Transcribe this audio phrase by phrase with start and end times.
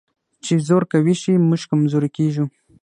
[0.43, 2.45] چې زور قوي شي، موږ کمزوري کېږو.